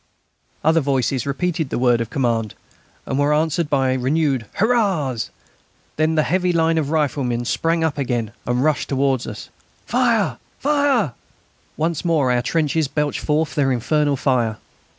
_"[Up!] 0.63 0.69
Other 0.69 0.79
voices 0.81 1.27
repeated 1.27 1.69
the 1.69 1.77
word 1.77 2.01
of 2.01 2.09
command, 2.09 2.55
and 3.05 3.19
were 3.19 3.35
answered 3.35 3.69
by 3.69 3.93
renewed 3.93 4.47
"hurrahs!" 4.53 5.29
Then 5.95 6.15
the 6.15 6.23
heavy 6.23 6.51
line 6.51 6.79
of 6.79 6.89
riflemen 6.89 7.45
sprang 7.45 7.83
up 7.83 7.99
and 7.99 8.01
again 8.01 8.31
rushed 8.47 8.89
towards 8.89 9.27
us: 9.27 9.51
"Fire! 9.85 10.39
Fire!" 10.57 11.11
Once 11.77 12.03
more 12.03 12.31
our 12.31 12.41
trenches 12.41 12.87
belched 12.87 13.19
forth 13.19 13.53
their 13.53 13.71
infernal 13.71 14.17
fire. 14.17 14.57